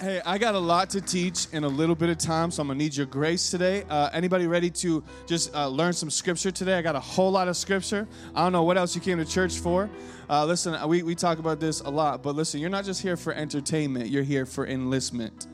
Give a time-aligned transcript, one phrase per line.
[0.00, 2.68] Hey, I got a lot to teach in a little bit of time, so I'm
[2.68, 3.82] gonna need your grace today.
[3.90, 6.74] Uh, anybody ready to just uh, learn some scripture today?
[6.74, 8.06] I got a whole lot of scripture.
[8.32, 9.90] I don't know what else you came to church for.
[10.30, 13.16] Uh, listen, we, we talk about this a lot, but listen, you're not just here
[13.16, 15.48] for entertainment, you're here for enlistment.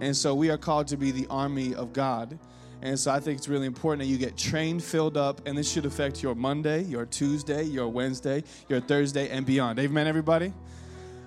[0.00, 2.36] And so we are called to be the army of God.
[2.82, 5.70] And so I think it's really important that you get trained, filled up, and this
[5.70, 9.78] should affect your Monday, your Tuesday, your Wednesday, your Thursday, and beyond.
[9.78, 10.52] Amen, everybody?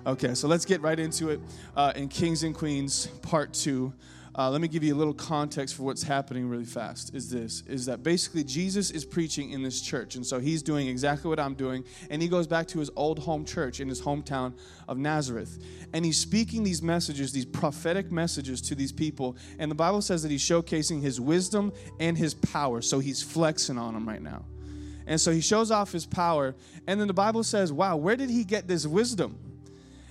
[0.08, 1.40] Okay, so let's get right into it
[1.76, 3.92] uh, in Kings and Queens Part Two.
[4.34, 7.14] Uh, let me give you a little context for what's happening really fast.
[7.14, 10.88] Is this is that basically Jesus is preaching in this church, and so he's doing
[10.88, 14.00] exactly what I'm doing, and he goes back to his old home church in his
[14.00, 14.54] hometown
[14.88, 19.74] of Nazareth, and he's speaking these messages, these prophetic messages to these people, and the
[19.74, 24.08] Bible says that he's showcasing his wisdom and his power, so he's flexing on them
[24.08, 24.46] right now,
[25.06, 26.54] and so he shows off his power,
[26.86, 29.38] and then the Bible says, "Wow, where did he get this wisdom?"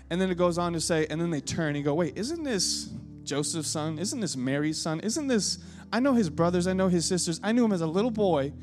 [0.10, 2.44] And then it goes on to say, and then they turn and go, wait, isn't
[2.44, 2.90] this
[3.24, 4.00] Joseph's son?
[4.00, 5.00] Isn't this Mary's son?
[5.02, 5.60] Isn't this,
[5.91, 8.54] I know his brothers, I know his sisters, I knew him as a little boy.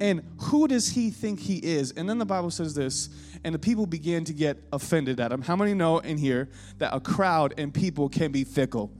[0.00, 1.92] And who does he think he is?
[1.92, 3.08] And then the Bible says this,
[3.44, 5.42] and the people began to get offended at him.
[5.42, 8.90] How many know in here that a crowd and people can be fickle?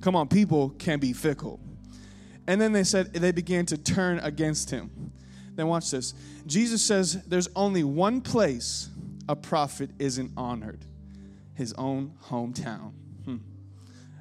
[0.00, 1.58] Come on, people can be fickle.
[2.46, 5.12] And then they said they began to turn against him.
[5.54, 6.14] Then watch this.
[6.46, 8.90] Jesus says there's only one place
[9.28, 10.84] a prophet isn't honored
[11.54, 12.92] his own hometown.
[13.24, 13.36] Hmm.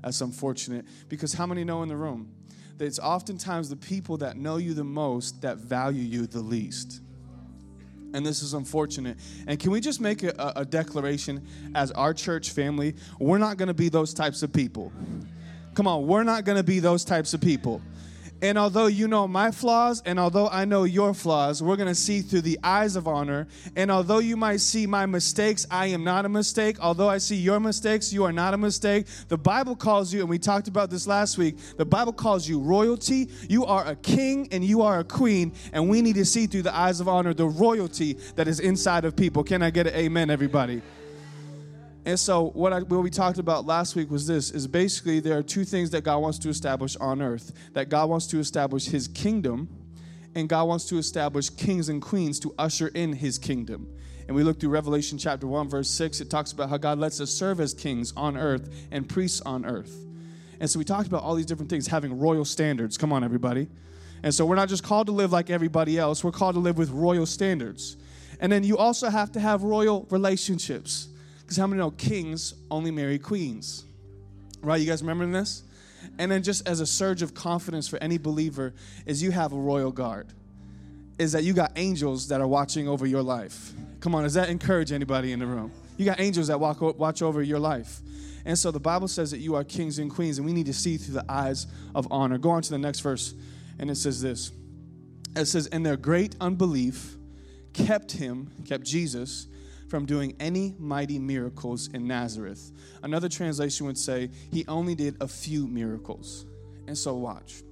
[0.04, 2.32] That's unfortunate because how many know in the room
[2.78, 7.02] that it's oftentimes the people that know you the most that value you the least?
[8.14, 9.18] And this is unfortunate.
[9.46, 11.46] And can we just make a, a declaration
[11.76, 12.96] as our church family?
[13.20, 14.94] We're not going to be those types of people.
[15.74, 17.82] Come on, we're not going to be those types of people.
[18.42, 21.96] And although you know my flaws, and although I know your flaws, we're going to
[21.96, 23.48] see through the eyes of honor.
[23.76, 26.78] And although you might see my mistakes, I am not a mistake.
[26.80, 29.08] Although I see your mistakes, you are not a mistake.
[29.30, 32.60] The Bible calls you, and we talked about this last week, the Bible calls you
[32.60, 33.30] royalty.
[33.48, 36.64] You are a king and you are a queen, and we need to see through
[36.64, 39.44] the eyes of honor the royalty that is inside of people.
[39.44, 40.82] Can I get an amen, everybody?
[42.06, 45.38] And so what, I, what we talked about last week was this is basically there
[45.38, 47.52] are two things that God wants to establish on earth.
[47.74, 49.68] That God wants to establish his kingdom
[50.36, 53.88] and God wants to establish kings and queens to usher in his kingdom.
[54.28, 57.20] And we look through Revelation chapter 1 verse 6 it talks about how God lets
[57.20, 60.06] us serve as kings on earth and priests on earth.
[60.60, 62.98] And so we talked about all these different things having royal standards.
[62.98, 63.68] Come on everybody.
[64.24, 66.78] And so we're not just called to live like everybody else, we're called to live
[66.78, 67.98] with royal standards.
[68.40, 71.08] And then you also have to have royal relationships.
[71.46, 73.86] Because how many know kings only marry queens?
[74.62, 74.82] Right?
[74.82, 75.64] You guys remember this?
[76.18, 78.74] And then, just as a surge of confidence for any believer,
[79.06, 80.28] is you have a royal guard.
[81.18, 83.72] Is that you got angels that are watching over your life?
[84.00, 85.72] Come on, does that encourage anybody in the room?
[85.98, 88.02] You got angels that walk, watch over your life.
[88.46, 90.74] And so the Bible says that you are kings and queens, and we need to
[90.74, 92.38] see through the eyes of honor.
[92.38, 93.34] Go on to the next verse,
[93.80, 94.52] and it says this
[95.36, 97.16] It says, And their great unbelief
[97.74, 99.48] kept him, kept Jesus,
[99.88, 102.72] from doing any mighty miracles in Nazareth.
[103.04, 106.46] Another translation would say he only did a few miracles.
[106.88, 107.64] And so, watch.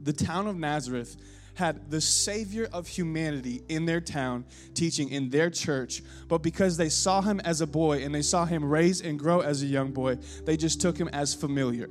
[0.00, 1.16] The town of Nazareth
[1.54, 4.44] had the Savior of humanity in their town
[4.74, 8.44] teaching in their church, but because they saw him as a boy and they saw
[8.44, 11.88] him raise and grow as a young boy, they just took him as familiar.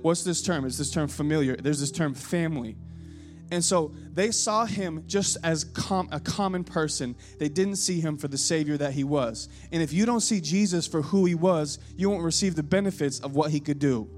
[0.00, 0.64] What's this term?
[0.64, 1.56] Is this term familiar?
[1.56, 2.76] There's this term family.
[3.50, 7.16] And so they saw him just as com- a common person.
[7.38, 9.48] They didn't see him for the Savior that he was.
[9.72, 13.18] And if you don't see Jesus for who he was, you won't receive the benefits
[13.20, 14.08] of what he could do.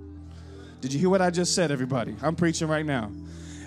[0.81, 2.17] Did you hear what I just said, everybody?
[2.21, 3.11] I'm preaching right now.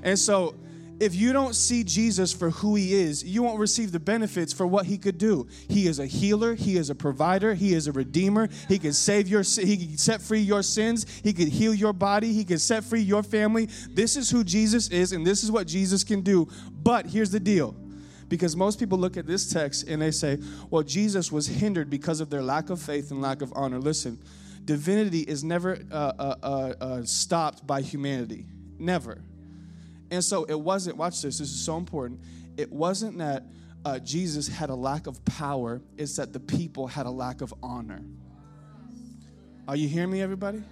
[0.04, 0.54] And so
[1.00, 4.66] if you don't see Jesus for who he is, you won't receive the benefits for
[4.66, 5.48] what he could do.
[5.68, 8.48] He is a healer, he is a provider, he is a redeemer.
[8.68, 12.32] He can save your he can set free your sins, he can heal your body,
[12.32, 13.68] he can set free your family.
[13.90, 16.48] This is who Jesus is and this is what Jesus can do.
[16.72, 17.76] But here's the deal.
[18.28, 20.40] Because most people look at this text and they say,
[20.72, 23.78] well, Jesus was hindered because of their lack of faith and lack of honor.
[23.78, 24.18] Listen,
[24.64, 28.46] divinity is never uh, uh, uh, uh stopped by humanity.
[28.80, 29.22] Never.
[30.12, 32.22] And so it wasn't, watch this, this is so important.
[32.58, 33.44] It wasn't that
[33.84, 37.54] uh, Jesus had a lack of power, it's that the people had a lack of
[37.62, 38.02] honor.
[39.68, 40.64] Are you hearing me, everybody?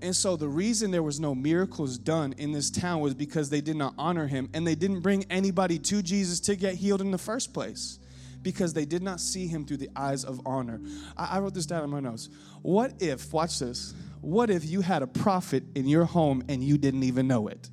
[0.00, 3.60] And so the reason there was no miracles done in this town was because they
[3.60, 7.10] did not honor him and they didn't bring anybody to Jesus to get healed in
[7.10, 7.98] the first place
[8.42, 10.80] because they did not see him through the eyes of honor.
[11.16, 12.28] I, I wrote this down in my notes.
[12.62, 16.78] What if, watch this, what if you had a prophet in your home and you
[16.78, 17.68] didn't even know it?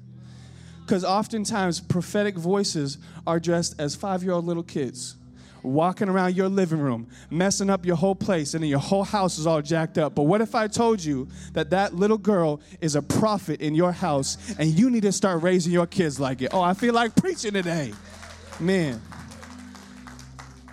[0.85, 5.15] Because oftentimes prophetic voices are dressed as five year old little kids
[5.65, 9.37] walking around your living room, messing up your whole place, and then your whole house
[9.37, 10.15] is all jacked up.
[10.15, 13.91] But what if I told you that that little girl is a prophet in your
[13.91, 16.53] house and you need to start raising your kids like it?
[16.53, 17.93] Oh, I feel like preaching today.
[18.59, 19.01] Man.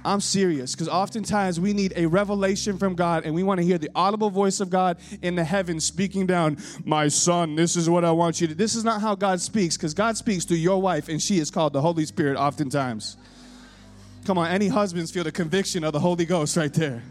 [0.05, 3.79] I'm serious because oftentimes we need a revelation from God and we want to hear
[3.79, 8.05] the audible voice of God in the heavens speaking down, My son, this is what
[8.05, 8.55] I want you to.
[8.55, 11.51] This is not how God speaks because God speaks through your wife and she is
[11.51, 13.17] called the Holy Spirit oftentimes.
[14.25, 17.03] Come on, any husbands feel the conviction of the Holy Ghost right there.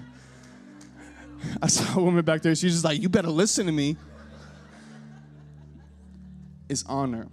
[1.61, 3.97] I saw a woman back there, she's just like, You better listen to me.
[6.69, 7.27] It's honor.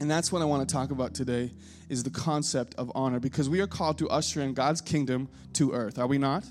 [0.00, 1.50] And that's what I want to talk about today
[1.88, 5.72] is the concept of honor because we are called to usher in God's kingdom to
[5.72, 5.98] earth.
[5.98, 6.44] Are we not?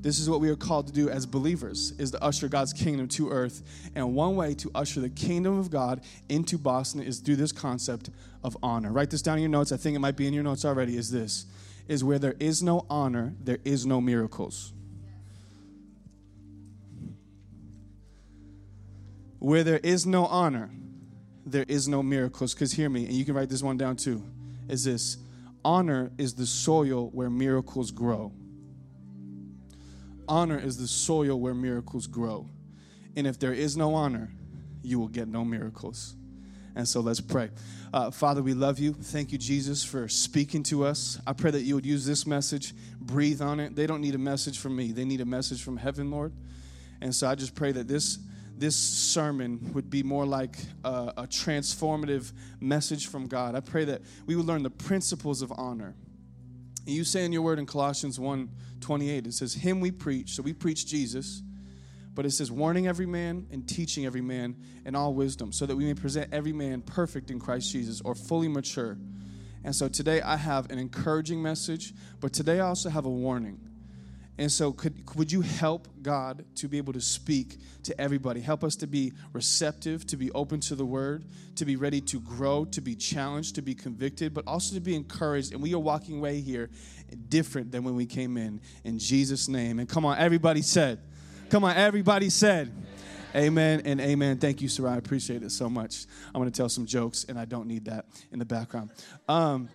[0.00, 3.08] This is what we are called to do as believers is to usher God's kingdom
[3.08, 3.62] to earth.
[3.96, 8.10] And one way to usher the kingdom of God into Boston is through this concept
[8.44, 8.92] of honor.
[8.92, 9.72] Write this down in your notes.
[9.72, 11.46] I think it might be in your notes already is this
[11.88, 14.72] is where there is no honor, there is no miracles.
[19.38, 20.70] Where there is no honor,
[21.50, 22.54] there is no miracles.
[22.54, 24.22] Because hear me, and you can write this one down too,
[24.68, 25.18] is this
[25.64, 28.32] honor is the soil where miracles grow.
[30.28, 32.48] Honor is the soil where miracles grow.
[33.16, 34.30] And if there is no honor,
[34.82, 36.14] you will get no miracles.
[36.76, 37.50] And so let's pray.
[37.92, 38.92] Uh, Father, we love you.
[38.92, 41.18] Thank you, Jesus, for speaking to us.
[41.26, 43.74] I pray that you would use this message, breathe on it.
[43.74, 46.32] They don't need a message from me, they need a message from heaven, Lord.
[47.00, 48.18] And so I just pray that this
[48.58, 53.54] this sermon would be more like a, a, transformative message from God.
[53.54, 55.94] I pray that we would learn the principles of honor.
[56.86, 58.48] And you say in your word in Colossians 1
[58.80, 60.30] 28, it says, Him we preach.
[60.30, 61.42] So we preach Jesus.
[62.14, 65.76] But it says, warning every man and teaching every man in all wisdom, so that
[65.76, 68.98] we may present every man perfect in Christ Jesus or fully mature.
[69.62, 73.67] And so today I have an encouraging message, but today I also have a warning.
[74.38, 78.40] And so, could, would you help God to be able to speak to everybody?
[78.40, 81.24] Help us to be receptive, to be open to the word,
[81.56, 84.94] to be ready to grow, to be challenged, to be convicted, but also to be
[84.94, 85.52] encouraged.
[85.52, 86.70] And we are walking away here
[87.28, 88.60] different than when we came in.
[88.84, 89.80] In Jesus' name.
[89.80, 91.00] And come on, everybody said.
[91.50, 92.72] Come on, everybody said.
[93.34, 94.38] Amen and amen.
[94.38, 94.92] Thank you, Sarai.
[94.92, 96.06] I appreciate it so much.
[96.28, 98.90] I'm going to tell some jokes, and I don't need that in the background.
[99.28, 99.68] Um,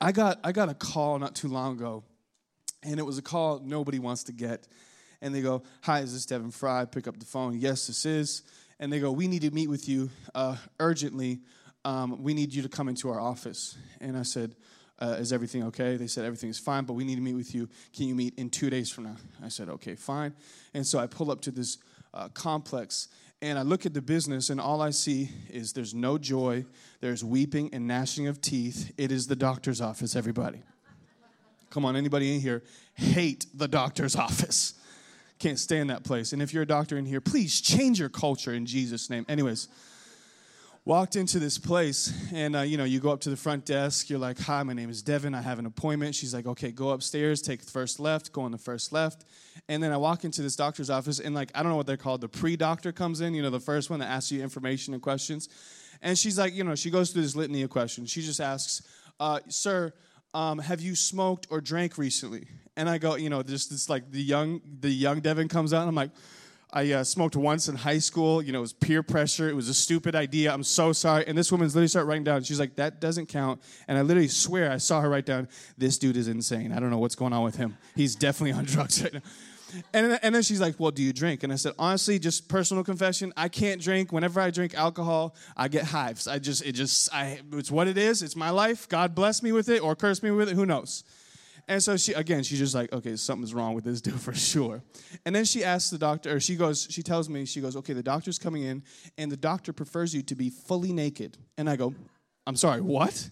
[0.00, 2.04] I got I got a call not too long ago
[2.82, 4.66] and it was a call nobody wants to get.
[5.22, 6.86] And they go, Hi, is this Devon Frye?
[6.86, 7.58] Pick up the phone.
[7.58, 8.42] Yes, this is.
[8.78, 11.40] And they go, We need to meet with you uh, urgently.
[11.84, 13.76] Um, we need you to come into our office.
[14.00, 14.54] And I said,
[14.98, 15.96] uh, Is everything okay?
[15.96, 17.68] They said, Everything is fine, but we need to meet with you.
[17.94, 19.16] Can you meet in two days from now?
[19.44, 20.32] I said, Okay, fine.
[20.72, 21.78] And so I pull up to this
[22.14, 23.08] uh, complex
[23.42, 26.66] and I look at the business, and all I see is there's no joy,
[27.00, 28.92] there's weeping and gnashing of teeth.
[28.98, 30.62] It is the doctor's office, everybody.
[31.70, 32.62] Come on, anybody in here
[32.94, 34.74] hate the doctor's office?
[35.38, 36.32] Can't stand that place.
[36.32, 39.24] And if you're a doctor in here, please change your culture in Jesus' name.
[39.28, 39.68] Anyways,
[40.84, 44.08] walked into this place and uh, you know you go up to the front desk
[44.08, 46.90] you're like hi my name is devon i have an appointment she's like okay go
[46.90, 49.26] upstairs take the first left go on the first left
[49.68, 51.98] and then i walk into this doctor's office and like i don't know what they're
[51.98, 55.02] called the pre-doctor comes in you know the first one that asks you information and
[55.02, 55.50] questions
[56.00, 58.82] and she's like you know she goes through this litany of questions she just asks
[59.20, 59.92] uh, sir
[60.34, 62.46] um, have you smoked or drank recently?
[62.76, 65.86] And I go, you know, just this like the young the young Devon comes out.
[65.86, 66.10] I'm like,
[66.72, 68.40] I uh, smoked once in high school.
[68.40, 69.48] You know, it was peer pressure.
[69.48, 70.52] It was a stupid idea.
[70.52, 71.26] I'm so sorry.
[71.26, 72.42] And this woman's literally start writing down.
[72.44, 73.60] She's like, that doesn't count.
[73.88, 76.72] And I literally swear I saw her write down, this dude is insane.
[76.72, 77.76] I don't know what's going on with him.
[77.96, 79.20] He's definitely on drugs right now.
[79.92, 81.42] And, and then she's like, Well, do you drink?
[81.42, 84.12] And I said, Honestly, just personal confession, I can't drink.
[84.12, 86.28] Whenever I drink alcohol, I get hives.
[86.28, 88.22] I just, it just, I, it's what it is.
[88.22, 88.88] It's my life.
[88.88, 90.54] God bless me with it or curse me with it.
[90.54, 91.04] Who knows?
[91.68, 94.82] And so she, again, she's just like, Okay, something's wrong with this dude for sure.
[95.24, 97.92] And then she asks the doctor, or she goes, she tells me, she goes, Okay,
[97.92, 98.82] the doctor's coming in,
[99.18, 101.36] and the doctor prefers you to be fully naked.
[101.56, 101.94] And I go,
[102.46, 103.30] I'm sorry, what?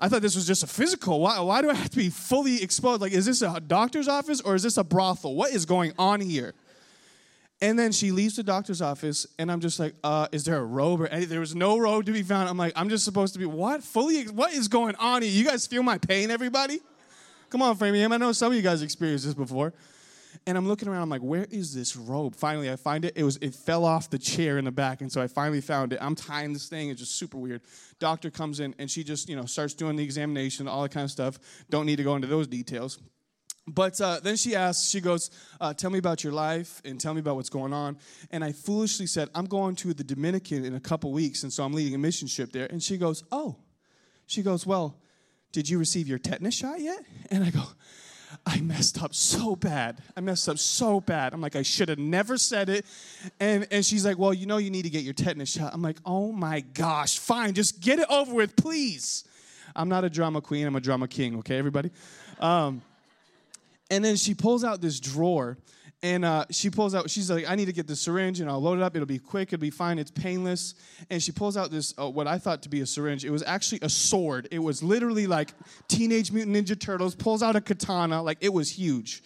[0.00, 1.20] I thought this was just a physical.
[1.20, 3.00] Why, why do I have to be fully exposed?
[3.00, 5.34] Like, is this a doctor's office or is this a brothel?
[5.34, 6.54] What is going on here?
[7.60, 10.64] And then she leaves the doctor's office, and I'm just like, uh, is there a
[10.64, 11.30] robe or anything?
[11.30, 12.48] There was no robe to be found.
[12.48, 13.82] I'm like, I'm just supposed to be, what?
[13.82, 15.30] Fully, what is going on here?
[15.32, 16.78] You guys feel my pain, everybody?
[17.50, 18.12] Come on, Framingham.
[18.12, 19.72] I know some of you guys experienced this before.
[20.46, 22.34] And I'm looking around, I'm like, where is this robe?
[22.34, 23.14] Finally, I find it.
[23.16, 25.92] It was it fell off the chair in the back, and so I finally found
[25.92, 25.98] it.
[26.00, 27.62] I'm tying this thing, it's just super weird.
[27.98, 31.04] Doctor comes in and she just, you know, starts doing the examination, all that kind
[31.04, 31.38] of stuff.
[31.70, 32.98] Don't need to go into those details.
[33.66, 35.30] But uh, then she asks, she goes,
[35.60, 37.98] uh, Tell me about your life and tell me about what's going on.
[38.30, 41.64] And I foolishly said, I'm going to the Dominican in a couple weeks, and so
[41.64, 42.66] I'm leading a mission trip there.
[42.66, 43.56] And she goes, Oh.
[44.26, 44.98] She goes, Well,
[45.52, 47.00] Did you receive your tetanus shot yet?
[47.30, 47.62] And I go,
[48.48, 49.98] I messed up so bad.
[50.16, 51.34] I messed up so bad.
[51.34, 52.86] I'm like, I should have never said it.
[53.38, 55.74] And, and she's like, Well, you know, you need to get your tetanus shot.
[55.74, 59.24] I'm like, Oh my gosh, fine, just get it over with, please.
[59.76, 61.90] I'm not a drama queen, I'm a drama king, okay, everybody?
[62.40, 62.80] Um,
[63.90, 65.58] and then she pulls out this drawer
[66.02, 68.60] and uh, she pulls out, she's like, I need to get the syringe and I'll
[68.60, 68.94] load it up.
[68.94, 70.74] It'll be quick, it'll be fine, it's painless.
[71.10, 73.24] And she pulls out this, uh, what I thought to be a syringe.
[73.24, 74.46] It was actually a sword.
[74.52, 75.52] It was literally like
[75.88, 79.24] Teenage Mutant Ninja Turtles, pulls out a katana, like it was huge.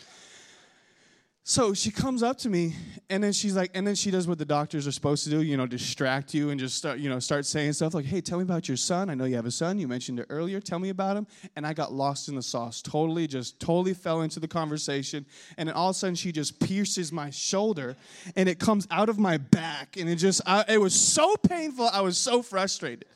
[1.44, 2.76] So she comes up to me
[3.10, 5.42] and then she's like, and then she does what the doctors are supposed to do,
[5.42, 8.38] you know, distract you and just start, you know, start saying stuff like, hey, tell
[8.38, 9.10] me about your son.
[9.10, 9.80] I know you have a son.
[9.80, 10.60] You mentioned it earlier.
[10.60, 11.26] Tell me about him.
[11.56, 15.26] And I got lost in the sauce, totally, just totally fell into the conversation.
[15.58, 17.96] And then all of a sudden she just pierces my shoulder
[18.36, 19.96] and it comes out of my back.
[19.96, 21.88] And it just, I, it was so painful.
[21.88, 23.06] I was so frustrated.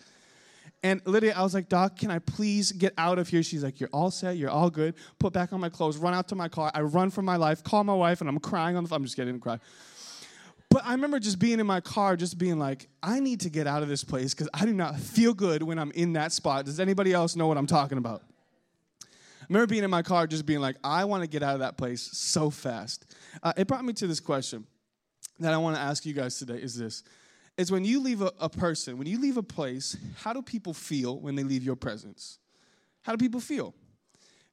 [0.87, 3.43] And Lydia, I was like, Doc, can I please get out of here?
[3.43, 4.95] She's like, You're all set, you're all good.
[5.19, 6.71] Put back on my clothes, run out to my car.
[6.73, 8.99] I run for my life, call my wife, and I'm crying on the phone.
[8.99, 9.59] I'm just kidding, cry.
[10.71, 13.66] But I remember just being in my car, just being like, I need to get
[13.66, 16.66] out of this place because I do not feel good when I'm in that spot.
[16.66, 18.23] Does anybody else know what I'm talking about?
[19.02, 19.07] I
[19.49, 21.76] remember being in my car, just being like, I want to get out of that
[21.76, 23.12] place so fast.
[23.43, 24.69] Uh, it brought me to this question
[25.40, 27.02] that I want to ask you guys today is this
[27.57, 30.75] is when you leave a, a, person, when you leave a place, how do people
[30.75, 32.39] feel when they leave your presence?
[33.03, 33.75] How do people feel?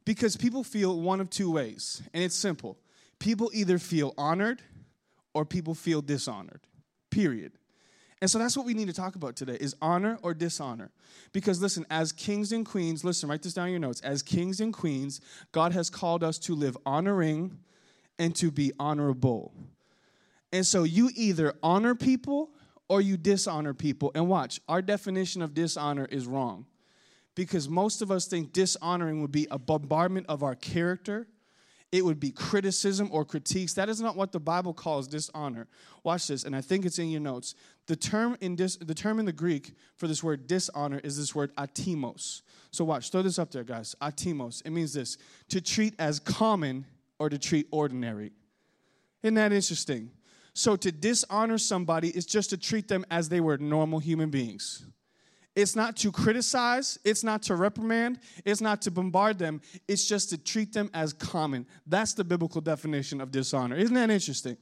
[0.05, 2.77] Because people feel one of two ways, and it's simple.
[3.19, 4.61] People either feel honored
[5.33, 6.61] or people feel dishonored.
[7.09, 7.53] Period.
[8.21, 10.91] And so that's what we need to talk about today is honor or dishonor.
[11.33, 13.99] Because listen, as kings and queens, listen, write this down in your notes.
[14.01, 15.19] As kings and queens,
[15.51, 17.59] God has called us to live honoring
[18.17, 19.53] and to be honorable.
[20.53, 22.51] And so you either honor people
[22.93, 24.11] or you dishonor people.
[24.13, 26.67] And watch, our definition of dishonor is wrong
[27.33, 31.25] because most of us think dishonoring would be a bombardment of our character.
[31.91, 33.73] It would be criticism or critiques.
[33.73, 35.65] That is not what the Bible calls dishonor.
[36.03, 37.55] Watch this, and I think it's in your notes.
[37.87, 41.33] The term in dis, the term in the Greek for this word dishonor is this
[41.33, 42.43] word atimos.
[42.69, 43.95] So watch, throw this up there, guys.
[44.03, 44.61] Atimos.
[44.65, 45.17] It means this:
[45.49, 46.85] to treat as common
[47.17, 48.33] or to treat ordinary.
[49.23, 50.11] Isn't that interesting?
[50.53, 54.85] So to dishonor somebody is just to treat them as they were normal human beings.
[55.55, 60.31] It's not to criticize, it's not to reprimand, it's not to bombard them, it's just
[60.31, 61.67] to treat them as common.
[61.85, 63.75] That's the biblical definition of dishonor.
[63.75, 64.57] Isn't that interesting?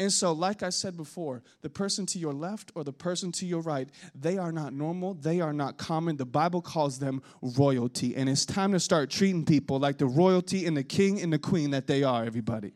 [0.00, 3.46] And so, like I said before, the person to your left or the person to
[3.46, 6.16] your right, they are not normal, they are not common.
[6.16, 8.16] The Bible calls them royalty.
[8.16, 11.38] And it's time to start treating people like the royalty and the king and the
[11.38, 12.72] queen that they are, everybody.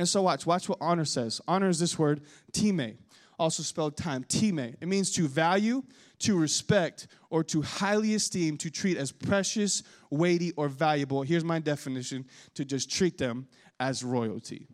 [0.00, 1.42] And so watch, watch what honor says.
[1.46, 2.22] Honor is this word,
[2.54, 2.96] time,
[3.38, 4.58] also spelled time, time.
[4.80, 5.82] It means to value,
[6.20, 11.20] to respect, or to highly esteem, to treat as precious, weighty, or valuable.
[11.20, 13.46] Here's my definition to just treat them
[13.78, 14.68] as royalty.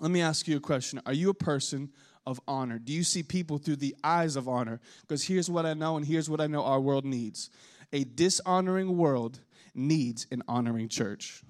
[0.00, 1.88] Let me ask you a question Are you a person
[2.26, 2.78] of honor?
[2.78, 4.82] Do you see people through the eyes of honor?
[5.00, 7.48] Because here's what I know, and here's what I know our world needs
[7.90, 9.40] a dishonoring world
[9.74, 11.42] needs an honoring church.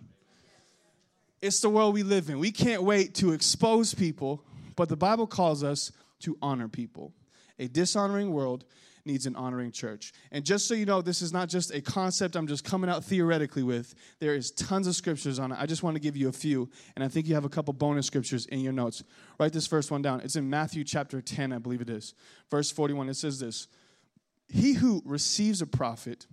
[1.42, 2.38] It's the world we live in.
[2.38, 4.44] We can't wait to expose people,
[4.76, 7.12] but the Bible calls us to honor people.
[7.58, 8.64] A dishonoring world
[9.04, 10.12] needs an honoring church.
[10.30, 13.04] And just so you know, this is not just a concept I'm just coming out
[13.04, 13.96] theoretically with.
[14.20, 15.58] There is tons of scriptures on it.
[15.60, 17.74] I just want to give you a few, and I think you have a couple
[17.74, 19.02] bonus scriptures in your notes.
[19.40, 20.20] Write this first one down.
[20.20, 22.14] It's in Matthew chapter 10, I believe it is.
[22.50, 23.66] Verse 41, it says this
[24.48, 26.26] He who receives a prophet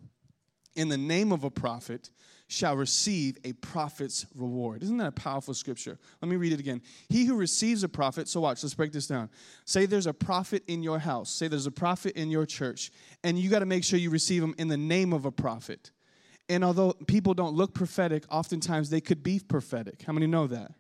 [0.76, 2.12] in the name of a prophet
[2.50, 4.82] shall receive a prophet's reward.
[4.82, 6.00] Isn't that a powerful scripture?
[6.20, 6.82] Let me read it again.
[7.08, 9.30] He who receives a prophet, so watch, let's break this down.
[9.66, 12.92] Say there's a prophet in your house, say there's a prophet in your church,
[13.24, 15.92] and you got to make sure you receive him in the name of a prophet.
[16.50, 20.02] And although people don't look prophetic, oftentimes they could be prophetic.
[20.02, 20.72] How many know that?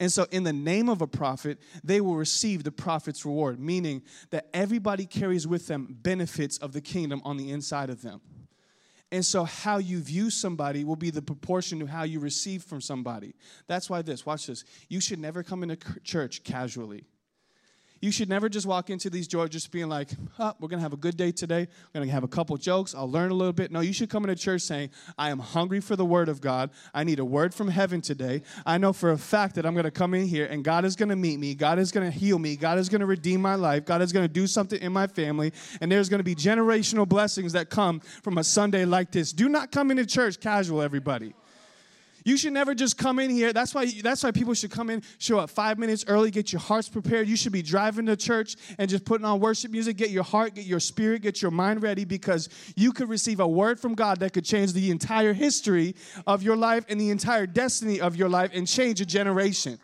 [0.00, 4.02] And so, in the name of a prophet, they will receive the prophet's reward, meaning
[4.30, 8.22] that everybody carries with them benefits of the kingdom on the inside of them.
[9.14, 12.80] And so, how you view somebody will be the proportion to how you receive from
[12.80, 13.36] somebody.
[13.68, 14.64] That's why this, watch this.
[14.88, 17.04] You should never come into church casually.
[18.04, 20.82] You should never just walk into these doors just being like, oh, we're going to
[20.82, 21.60] have a good day today.
[21.94, 22.94] We're going to have a couple jokes.
[22.94, 23.72] I'll learn a little bit.
[23.72, 26.68] No, you should come into church saying, I am hungry for the word of God.
[26.92, 28.42] I need a word from heaven today.
[28.66, 30.96] I know for a fact that I'm going to come in here and God is
[30.96, 31.54] going to meet me.
[31.54, 32.56] God is going to heal me.
[32.56, 33.86] God is going to redeem my life.
[33.86, 35.54] God is going to do something in my family.
[35.80, 39.32] And there's going to be generational blessings that come from a Sunday like this.
[39.32, 41.32] Do not come into church casual, everybody.
[42.24, 43.52] You should never just come in here.
[43.52, 46.60] That's why that's why people should come in, show up 5 minutes early, get your
[46.60, 47.28] hearts prepared.
[47.28, 50.54] You should be driving to church and just putting on worship music, get your heart,
[50.54, 54.20] get your spirit, get your mind ready because you could receive a word from God
[54.20, 55.94] that could change the entire history
[56.26, 59.78] of your life and the entire destiny of your life and change a generation.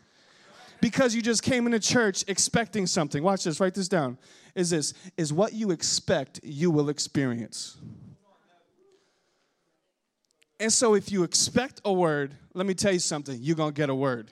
[0.81, 3.21] Because you just came into church expecting something.
[3.21, 4.17] Watch this, write this down.
[4.55, 7.77] Is this is what you expect you will experience.
[10.61, 13.75] And so if you expect a word, let me tell you something, you're going to
[13.75, 14.29] get a word.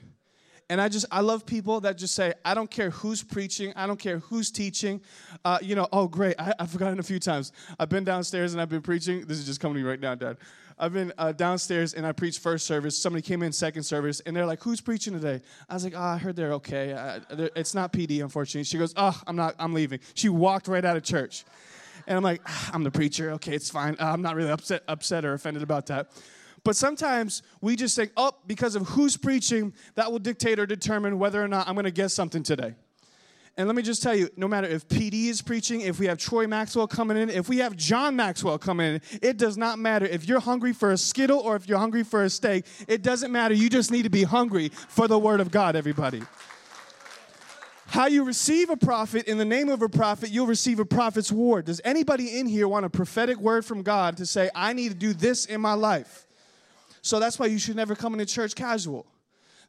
[0.69, 3.88] And I just, I love people that just say, I don't care who's preaching, I
[3.88, 5.01] don't care who's teaching.
[5.43, 7.51] Uh, you know, oh, great, I, have forgotten a few times.
[7.79, 9.25] I've been downstairs and I've been preaching.
[9.25, 10.38] This is just coming to me right now, Dad.
[10.77, 12.95] I've been uh, downstairs and I preached first service.
[12.95, 16.00] Somebody came in second service and they're like, "Who's preaching today?" I was like, "Oh,
[16.00, 16.93] I heard they're okay.
[16.93, 19.55] Uh, they're, it's not PD, unfortunately." She goes, "Oh, I'm not.
[19.59, 21.43] I'm leaving." She walked right out of church.
[22.10, 23.32] And I'm like, ah, I'm the preacher.
[23.34, 23.96] Okay, it's fine.
[24.00, 26.10] Uh, I'm not really upset, upset or offended about that.
[26.63, 31.20] But sometimes we just think, oh, because of who's preaching, that will dictate or determine
[31.20, 32.74] whether or not I'm going to get something today.
[33.58, 36.18] And let me just tell you, no matter if PD is preaching, if we have
[36.18, 40.06] Troy Maxwell coming in, if we have John Maxwell coming in, it does not matter.
[40.06, 43.32] If you're hungry for a Skittle or if you're hungry for a steak, it doesn't
[43.32, 43.54] matter.
[43.54, 46.24] You just need to be hungry for the Word of God, everybody.
[47.89, 51.31] How you receive a prophet in the name of a prophet, you'll receive a prophet's
[51.31, 51.65] word.
[51.65, 54.96] Does anybody in here want a prophetic word from God to say, I need to
[54.96, 56.27] do this in my life?
[57.01, 59.08] So that's why you should never come into church casual.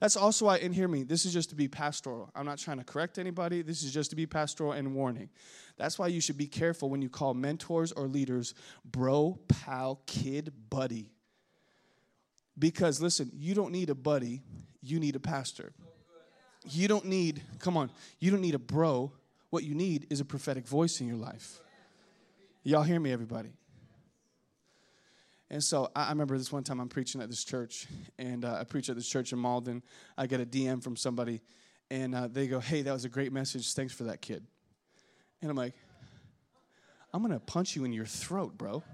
[0.00, 2.30] That's also why, and hear me, this is just to be pastoral.
[2.34, 3.62] I'm not trying to correct anybody.
[3.62, 5.30] This is just to be pastoral and warning.
[5.78, 8.52] That's why you should be careful when you call mentors or leaders
[8.84, 11.10] bro, pal, kid, buddy.
[12.58, 14.42] Because listen, you don't need a buddy,
[14.82, 15.72] you need a pastor.
[16.68, 19.12] You don't need, come on, you don't need a bro.
[19.50, 21.60] What you need is a prophetic voice in your life.
[22.62, 23.50] Y'all hear me, everybody?
[25.50, 27.86] And so I, remember this one time I'm preaching at this church,
[28.18, 29.82] and uh, I preach at this church in Malden.
[30.16, 31.40] I get a DM from somebody,
[31.90, 33.72] and uh, they go, Hey, that was a great message.
[33.72, 34.46] Thanks for that, kid.
[35.42, 35.74] And I'm like,
[37.12, 38.84] I'm going to punch you in your throat, bro.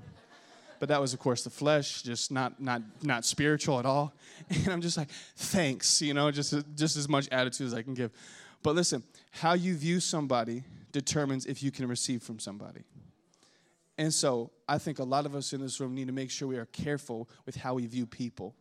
[0.79, 4.15] But that was, of course, the flesh, just not, not, not spiritual at all.
[4.51, 7.95] And I'm just like, thanks, you know, just, just as much attitude as I can
[7.95, 8.13] give.
[8.63, 12.85] But listen, how you view somebody determines if you can receive from somebody.
[13.99, 16.47] And so I think a lot of us in this room need to make sure
[16.47, 18.55] we are careful with how we view people.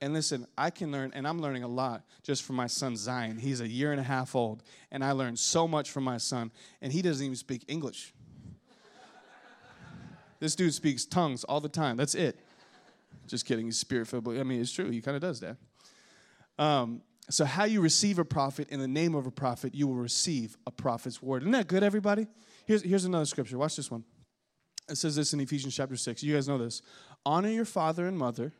[0.00, 3.38] And listen, I can learn, and I'm learning a lot just from my son Zion.
[3.38, 6.50] He's a year and a half old, and I learned so much from my son,
[6.82, 8.12] and he doesn't even speak English.
[10.40, 11.96] This dude speaks tongues all the time.
[11.96, 12.38] That's it.
[13.26, 13.66] Just kidding.
[13.66, 14.90] He's spirit filled, I mean, it's true.
[14.90, 15.56] He kind of does that.
[16.58, 19.96] Um, so, how you receive a prophet in the name of a prophet, you will
[19.96, 21.42] receive a prophet's word.
[21.42, 22.26] Isn't that good, everybody?
[22.66, 23.58] Here's, here's another scripture.
[23.58, 24.04] Watch this one.
[24.88, 26.22] It says this in Ephesians chapter 6.
[26.22, 26.82] You guys know this.
[27.24, 28.52] Honor your father and mother.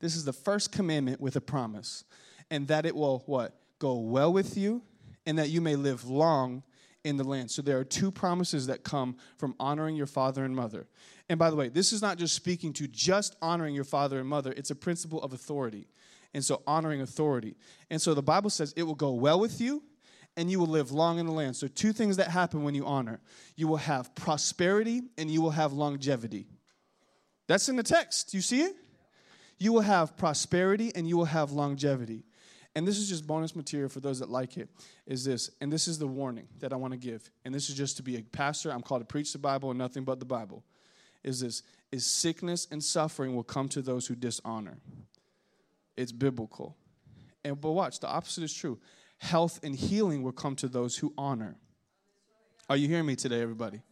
[0.00, 2.04] This is the first commandment with a promise.
[2.50, 3.54] And that it will what?
[3.78, 4.82] Go well with you
[5.24, 6.62] and that you may live long
[7.04, 7.50] in the land.
[7.50, 10.86] So there are two promises that come from honoring your father and mother.
[11.28, 14.28] And by the way, this is not just speaking to just honoring your father and
[14.28, 15.86] mother, it's a principle of authority.
[16.34, 17.56] And so honoring authority.
[17.90, 19.82] And so the Bible says it will go well with you
[20.36, 21.56] and you will live long in the land.
[21.56, 23.20] So, two things that happen when you honor
[23.56, 26.46] you will have prosperity and you will have longevity.
[27.48, 28.32] That's in the text.
[28.32, 28.76] You see it?
[29.58, 32.24] You will have prosperity and you will have longevity.
[32.76, 34.68] And this is just bonus material for those that like it.
[35.06, 37.28] Is this, and this is the warning that I want to give.
[37.44, 38.70] And this is just to be a pastor.
[38.70, 40.62] I'm called to preach the Bible and nothing but the Bible.
[41.24, 44.78] Is this, is sickness and suffering will come to those who dishonor.
[45.96, 46.76] It's biblical.
[47.44, 48.78] And but watch, the opposite is true
[49.20, 51.56] health and healing will come to those who honor.
[52.70, 53.82] Are you hearing me today, everybody?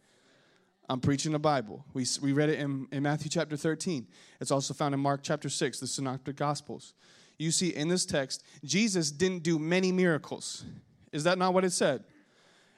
[0.89, 1.85] I'm preaching the Bible.
[1.93, 4.07] We, we read it in, in Matthew chapter 13.
[4.41, 6.95] It's also found in Mark chapter 6, the Synoptic Gospels.
[7.39, 10.65] You see, in this text, Jesus didn't do many miracles.
[11.11, 12.03] Is that not what it said?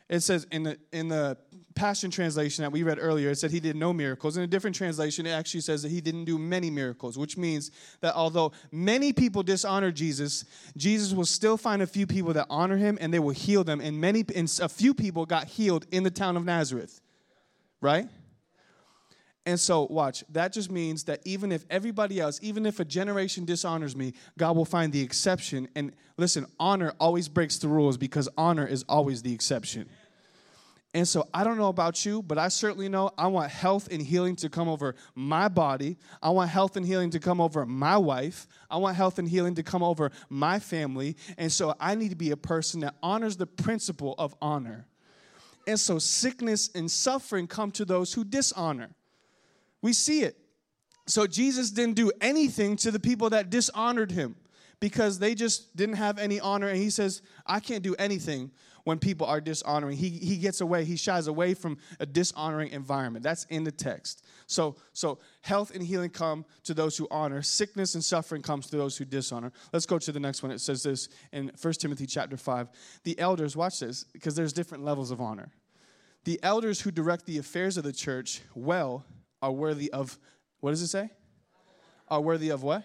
[0.07, 1.37] It says in the, in the
[1.73, 4.37] Passion Translation that we read earlier, it said he did no miracles.
[4.37, 7.71] In a different translation, it actually says that he didn't do many miracles, which means
[8.01, 10.45] that although many people dishonor Jesus,
[10.77, 13.79] Jesus will still find a few people that honor him and they will heal them.
[13.79, 17.01] And many, and a few people got healed in the town of Nazareth,
[17.79, 18.07] right?
[19.51, 23.43] And so, watch, that just means that even if everybody else, even if a generation
[23.43, 25.67] dishonors me, God will find the exception.
[25.75, 29.89] And listen, honor always breaks the rules because honor is always the exception.
[30.93, 34.01] And so I don't know about you, but I certainly know I want health and
[34.01, 35.97] healing to come over my body.
[36.23, 38.47] I want health and healing to come over my wife.
[38.69, 41.17] I want health and healing to come over my family.
[41.37, 44.87] And so I need to be a person that honors the principle of honor.
[45.67, 48.91] And so sickness and suffering come to those who dishonor.
[49.81, 50.37] We see it.
[51.07, 54.35] So Jesus didn't do anything to the people that dishonored him
[54.79, 56.67] because they just didn't have any honor.
[56.67, 58.51] And he says, I can't do anything
[58.83, 59.97] when people are dishonoring.
[59.97, 63.23] He, he gets away, he shies away from a dishonoring environment.
[63.23, 64.25] That's in the text.
[64.47, 67.41] So, so health and healing come to those who honor.
[67.41, 69.51] Sickness and suffering comes to those who dishonor.
[69.71, 70.51] Let's go to the next one.
[70.51, 72.69] It says this in 1 Timothy chapter 5.
[73.03, 75.51] The elders, watch this, because there's different levels of honor.
[76.23, 79.05] The elders who direct the affairs of the church well
[79.41, 80.17] are worthy of,
[80.59, 81.09] what does it say?
[82.07, 82.83] Are worthy of what?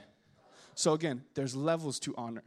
[0.75, 2.45] So again, there's levels to honor.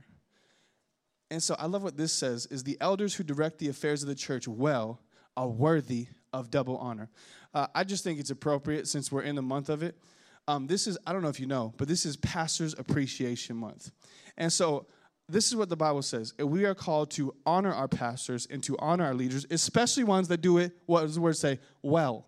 [1.32, 4.10] And so I love what this says is the elders who direct the affairs of
[4.10, 5.02] the church well
[5.38, 7.10] are worthy of double honor.
[7.54, 9.96] Uh, I just think it's appropriate since we're in the month of it.
[10.48, 13.92] Um, this is, I don't know if you know, but this is Pastors Appreciation Month.
[14.38, 14.88] And so
[15.28, 16.34] this is what the Bible says.
[16.40, 20.42] We are called to honor our pastors and to honor our leaders, especially ones that
[20.42, 21.60] do it, what does the word say?
[21.84, 22.26] Well.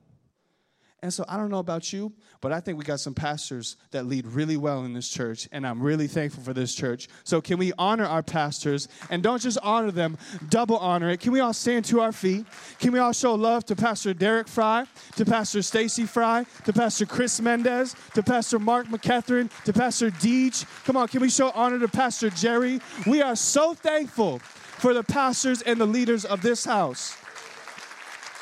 [1.03, 4.05] And so I don't know about you, but I think we got some pastors that
[4.05, 7.07] lead really well in this church, and I'm really thankful for this church.
[7.23, 11.19] So can we honor our pastors and don't just honor them, double honor it?
[11.19, 12.45] Can we all stand to our feet?
[12.77, 14.85] Can we all show love to Pastor Derek Frye,
[15.15, 20.65] to Pastor Stacy Frye, to Pastor Chris Mendez, to Pastor Mark McCatherine, to Pastor Deej?
[20.85, 22.79] Come on, can we show honor to Pastor Jerry?
[23.07, 27.17] We are so thankful for the pastors and the leaders of this house.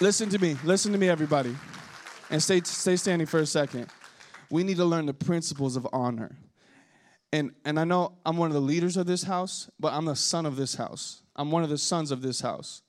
[0.02, 0.58] Listen to me.
[0.66, 1.56] Listen to me, everybody
[2.30, 3.88] and stay, stay standing for a second.
[4.50, 6.38] We need to learn the principles of honor.
[7.32, 10.16] And, and I know I'm one of the leaders of this house, but I'm the
[10.16, 11.22] son of this house.
[11.36, 12.82] I'm one of the sons of this house.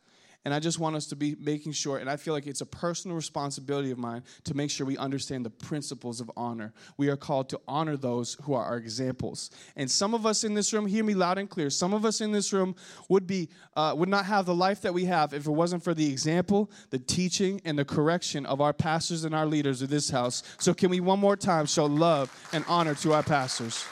[0.44, 2.66] And I just want us to be making sure, and I feel like it's a
[2.66, 6.72] personal responsibility of mine to make sure we understand the principles of honor.
[6.96, 9.50] We are called to honor those who are our examples.
[9.76, 12.22] And some of us in this room, hear me loud and clear, some of us
[12.22, 12.74] in this room
[13.10, 15.92] would, be, uh, would not have the life that we have if it wasn't for
[15.92, 20.08] the example, the teaching, and the correction of our pastors and our leaders of this
[20.08, 20.42] house.
[20.58, 23.84] So, can we one more time show love and honor to our pastors?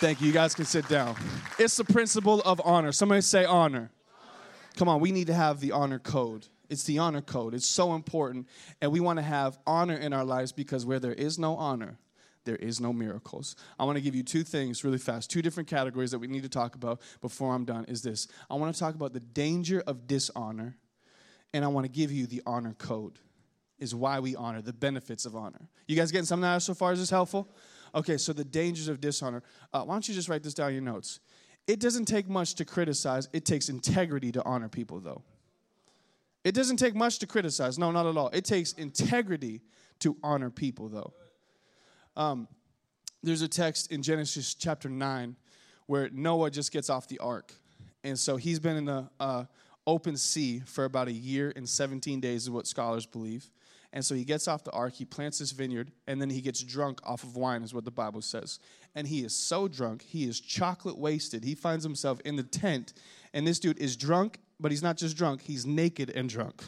[0.00, 0.28] Thank you.
[0.28, 1.14] You guys can sit down.
[1.58, 2.90] It's the principle of honor.
[2.90, 3.90] Somebody say honor.
[4.80, 6.48] Come on, we need to have the honor code.
[6.70, 7.52] It's the honor code.
[7.52, 8.48] It's so important.
[8.80, 11.98] And we want to have honor in our lives because where there is no honor,
[12.46, 13.56] there is no miracles.
[13.78, 16.44] I want to give you two things really fast, two different categories that we need
[16.44, 17.84] to talk about before I'm done.
[17.88, 20.78] Is this I want to talk about the danger of dishonor,
[21.52, 23.18] and I want to give you the honor code,
[23.78, 25.68] is why we honor, the benefits of honor.
[25.88, 26.94] You guys getting something out of so far?
[26.94, 27.50] Is this helpful?
[27.94, 29.42] Okay, so the dangers of dishonor.
[29.74, 31.20] Uh, why don't you just write this down in your notes?
[31.66, 35.22] It doesn't take much to criticize, it takes integrity to honor people, though.
[36.42, 37.78] It doesn't take much to criticize.
[37.78, 38.28] No, not at all.
[38.28, 39.60] It takes integrity
[40.00, 41.12] to honor people, though.
[42.16, 42.48] Um,
[43.22, 45.36] there's a text in Genesis chapter 9
[45.86, 47.52] where Noah just gets off the ark.
[48.04, 49.44] And so he's been in the uh,
[49.86, 53.50] open sea for about a year and 17 days, is what scholars believe.
[53.92, 56.62] And so he gets off the ark, he plants this vineyard, and then he gets
[56.62, 58.60] drunk off of wine, is what the Bible says.
[58.94, 61.42] And he is so drunk, he is chocolate wasted.
[61.42, 62.92] He finds himself in the tent,
[63.34, 66.62] and this dude is drunk, but he's not just drunk, he's naked and drunk.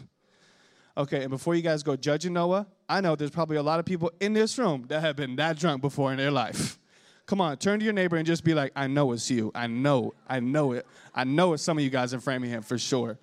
[0.96, 3.87] Okay, and before you guys go judging Noah, I know there's probably a lot of
[3.87, 6.78] people in this room that have been that drunk before in their life.
[7.24, 9.52] Come on, turn to your neighbor and just be like, I know it's you.
[9.54, 10.87] I know, I know it.
[11.14, 13.18] I know it's some of you guys in Framingham for sure.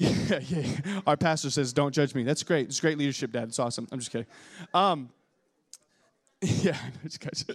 [0.30, 1.00] Yeah, yeah.
[1.06, 2.68] Our pastor says, "Don't judge me." That's great.
[2.68, 3.48] It's great leadership, Dad.
[3.48, 3.86] It's awesome.
[3.92, 4.26] I'm just kidding.
[4.72, 5.10] Um,
[6.40, 6.78] yeah,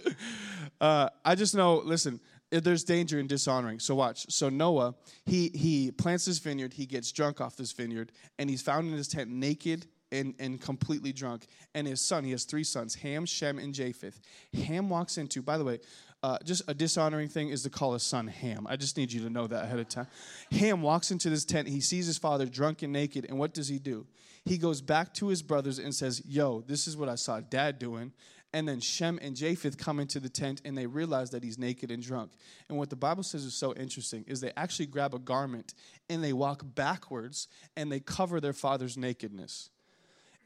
[0.80, 1.78] uh, I just know.
[1.78, 3.80] Listen, there's danger in dishonoring.
[3.80, 4.30] So watch.
[4.30, 6.72] So Noah, he he plants this vineyard.
[6.72, 10.60] He gets drunk off this vineyard, and he's found in his tent naked and, and
[10.60, 11.46] completely drunk.
[11.74, 14.20] And his son, he has three sons, Ham, Shem, and Japheth.
[14.66, 15.42] Ham walks into.
[15.42, 15.80] By the way,
[16.22, 18.66] uh, just a dishonoring thing is to call his son Ham.
[18.68, 20.06] I just need you to know that ahead of time.
[20.50, 21.68] Ham walks into this tent.
[21.68, 23.26] He sees his father drunk and naked.
[23.28, 24.06] And what does he do?
[24.44, 27.78] He goes back to his brothers and says, Yo, this is what I saw dad
[27.78, 28.12] doing.
[28.52, 31.90] And then Shem and Japheth come into the tent and they realize that he's naked
[31.90, 32.32] and drunk.
[32.68, 35.74] And what the Bible says is so interesting is they actually grab a garment
[36.08, 39.68] and they walk backwards and they cover their father's nakedness.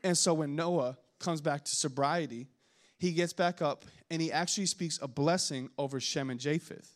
[0.02, 2.48] And so when Noah comes back to sobriety,
[3.00, 6.92] he gets back up and he actually speaks a blessing over Shem and Japheth.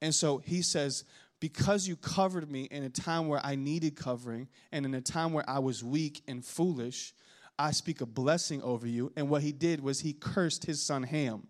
[0.00, 1.02] And so he says,
[1.40, 5.32] Because you covered me in a time where I needed covering and in a time
[5.32, 7.12] where I was weak and foolish,
[7.58, 9.12] I speak a blessing over you.
[9.16, 11.48] And what he did was he cursed his son Ham.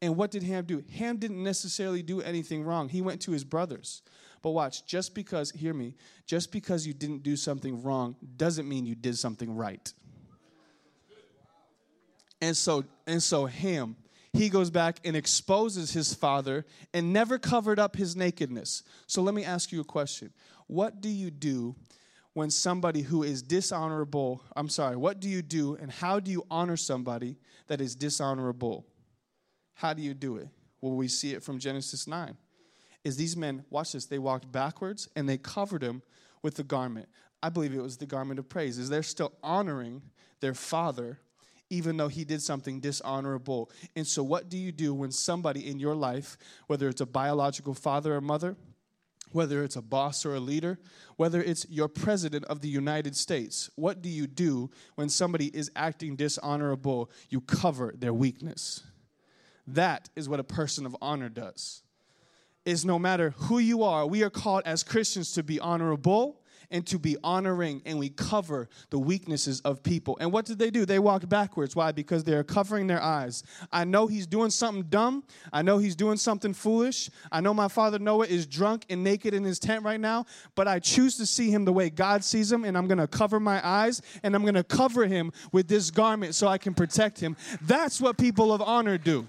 [0.00, 0.84] And what did Ham do?
[0.94, 2.88] Ham didn't necessarily do anything wrong.
[2.88, 4.02] He went to his brothers.
[4.42, 8.86] But watch, just because, hear me, just because you didn't do something wrong doesn't mean
[8.86, 9.92] you did something right.
[12.42, 13.96] And so, and so Ham,
[14.32, 18.82] he goes back and exposes his father and never covered up his nakedness.
[19.06, 20.32] So let me ask you a question.
[20.66, 21.76] What do you do
[22.32, 26.44] when somebody who is dishonorable, I'm sorry, what do you do and how do you
[26.50, 27.36] honor somebody
[27.68, 28.86] that is dishonorable?
[29.74, 30.48] How do you do it?
[30.80, 32.36] Well, we see it from Genesis 9.
[33.04, 36.02] Is these men, watch this, they walked backwards and they covered him
[36.42, 37.08] with the garment.
[37.40, 38.78] I believe it was the garment of praise.
[38.78, 40.02] Is they're still honoring
[40.40, 41.20] their father
[41.72, 43.70] even though he did something dishonorable.
[43.96, 47.72] And so, what do you do when somebody in your life, whether it's a biological
[47.72, 48.56] father or mother,
[49.30, 50.78] whether it's a boss or a leader,
[51.16, 55.70] whether it's your president of the United States, what do you do when somebody is
[55.74, 57.10] acting dishonorable?
[57.30, 58.82] You cover their weakness.
[59.66, 61.82] That is what a person of honor does.
[62.66, 66.41] Is no matter who you are, we are called as Christians to be honorable
[66.72, 70.16] and to be honoring, and we cover the weaknesses of people.
[70.20, 70.84] And what did they do?
[70.84, 71.76] They walked backwards.
[71.76, 71.92] Why?
[71.92, 73.44] Because they're covering their eyes.
[73.70, 75.22] I know he's doing something dumb.
[75.52, 77.10] I know he's doing something foolish.
[77.30, 80.66] I know my father Noah is drunk and naked in his tent right now, but
[80.66, 83.64] I choose to see him the way God sees him, and I'm gonna cover my
[83.66, 87.36] eyes and I'm gonna cover him with this garment so I can protect him.
[87.60, 89.28] That's what people of honor do.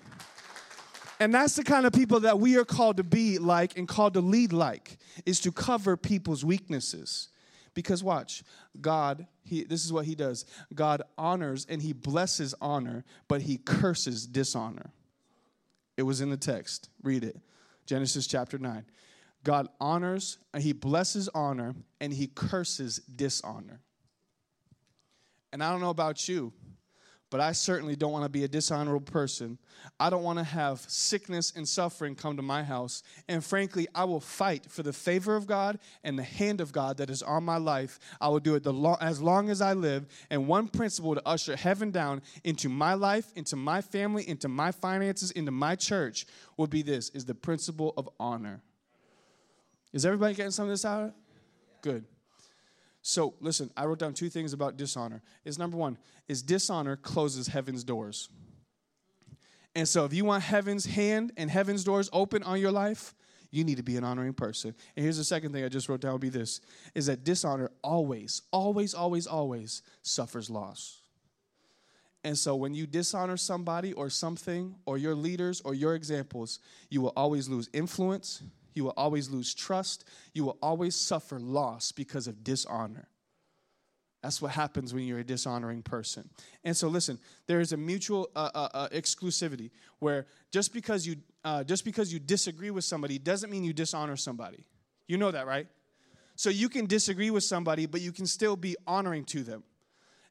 [1.19, 4.13] And that's the kind of people that we are called to be like and called
[4.15, 7.29] to lead like, is to cover people's weaknesses.
[7.73, 8.43] Because watch,
[8.79, 13.57] God, he, this is what he does God honors and he blesses honor, but he
[13.57, 14.91] curses dishonor.
[15.97, 16.89] It was in the text.
[17.01, 17.37] Read it.
[17.85, 18.85] Genesis chapter 9.
[19.43, 23.81] God honors, and he blesses honor, and he curses dishonor.
[25.51, 26.53] And I don't know about you,
[27.33, 29.57] but I certainly don't want to be a dishonorable person.
[29.99, 33.01] I don't want to have sickness and suffering come to my house.
[33.27, 36.97] And frankly, I will fight for the favor of God and the hand of God
[36.97, 37.99] that is on my life.
[38.21, 40.05] I will do it lo- as long as I live.
[40.29, 44.71] And one principle to usher heaven down into my life, into my family, into my
[44.71, 48.61] finances, into my church will be this is the principle of honor.
[49.91, 51.15] Is everybody getting some of this out?
[51.81, 52.05] Good.
[53.03, 55.21] So listen, I wrote down two things about dishonor.
[55.43, 58.29] Is number one, is dishonor closes heaven's doors.
[59.75, 63.13] And so if you want heaven's hand and heaven's doors open on your life,
[63.51, 64.73] you need to be an honoring person.
[64.95, 66.61] And here's the second thing I just wrote down would be this
[66.95, 71.01] is that dishonor always, always, always, always suffers loss.
[72.23, 77.01] And so when you dishonor somebody or something or your leaders or your examples, you
[77.01, 78.41] will always lose influence,
[78.73, 80.05] you will always lose trust.
[80.33, 83.07] You will always suffer loss because of dishonor.
[84.23, 86.29] That's what happens when you're a dishonoring person.
[86.63, 91.17] And so, listen, there is a mutual uh, uh, uh, exclusivity where just because you
[91.43, 94.65] uh, just because you disagree with somebody doesn't mean you dishonor somebody.
[95.09, 95.67] You know that, right?
[96.35, 99.63] So you can disagree with somebody, but you can still be honoring to them.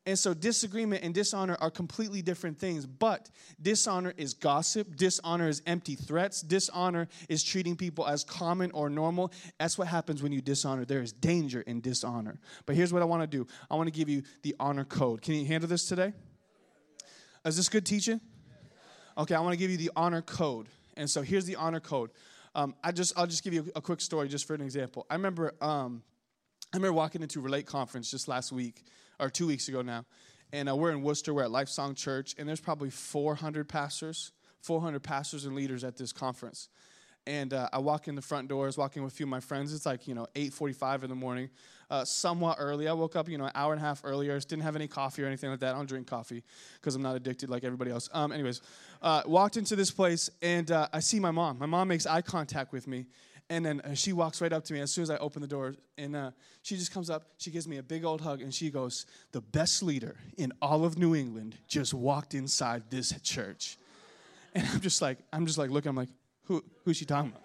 [0.05, 5.63] And so disagreement and dishonor are completely different things, but dishonor is gossip, dishonor is
[5.65, 9.33] empty threats, dishonor is treating people as common or normal.
[9.61, 10.85] That's what happens when you dishonor.
[10.85, 12.41] There is danger in dishonor.
[12.67, 15.23] But here's what I want to do I want to give you the honor code.
[15.23, 16.13] Can you handle this today?
[17.45, 18.21] Is this good teaching?
[19.17, 20.69] Okay, I want to give you the honor code.
[20.97, 22.11] And so here's the honor code.
[22.57, 25.07] Um, I just I'll just give you a, quick story just for an example.
[25.09, 26.03] I remember um,
[26.73, 28.85] I remember walking into Relate conference just last week
[29.21, 30.05] or two weeks ago now.
[30.53, 35.03] And uh, we're in Worcester, we're at Lifesong Church, and there's probably 400 pastors, 400
[35.03, 36.69] pastors and leaders at this conference.
[37.27, 39.73] And uh, I walk in the front doors, walking with a few of my friends.
[39.73, 41.51] It's like, you know, 8.45 in the morning,
[41.89, 42.89] uh, somewhat early.
[42.89, 44.35] I woke up, you know, an hour and a half earlier.
[44.37, 45.75] Just Didn't have any coffee or anything like that.
[45.75, 46.43] I don't drink coffee
[46.81, 48.09] because I'm not addicted like everybody else.
[48.13, 48.61] Um, anyways,
[49.03, 51.59] uh, walked into this place, and uh, I see my mom.
[51.61, 53.07] My mom makes eye contact with me.
[53.53, 55.75] And then she walks right up to me as soon as I open the door.
[55.99, 56.31] And uh,
[56.63, 59.43] she just comes up, she gives me a big old hug, and she goes, The
[59.43, 63.77] best leader in all of New England just walked inside this church.
[64.55, 66.09] And I'm just like, I'm just like looking, I'm like,
[66.45, 67.43] Who, who's she talking about?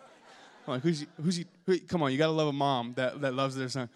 [0.66, 3.20] I'm like, who's she, who's she, who, come on, you gotta love a mom that,
[3.20, 3.90] that loves their son.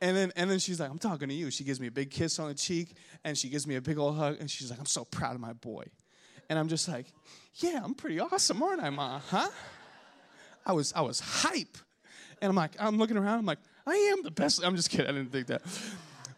[0.00, 1.50] And then, and then she's like, I'm talking to you.
[1.50, 3.98] She gives me a big kiss on the cheek, and she gives me a big
[3.98, 5.84] old hug, and she's like, I'm so proud of my boy.
[6.48, 7.12] And I'm just like,
[7.56, 9.20] yeah, I'm pretty awesome, aren't I, Ma?
[9.28, 9.48] Huh?
[10.70, 11.76] I was I was hype.
[12.40, 14.62] And I'm like, I'm looking around, I'm like, I am the best.
[14.64, 15.62] I'm just kidding, I didn't think that.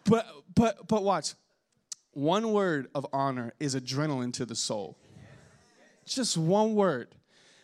[0.05, 1.35] But but but watch.
[2.14, 4.99] One word of honor is adrenaline to the soul.
[6.07, 7.14] Just one word.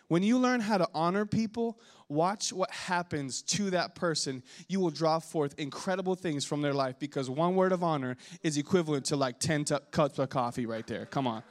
[0.09, 1.79] When you learn how to honor people,
[2.09, 4.43] watch what happens to that person.
[4.67, 8.57] You will draw forth incredible things from their life because one word of honor is
[8.57, 11.05] equivalent to like 10 t- cups of coffee right there.
[11.07, 11.43] Come on.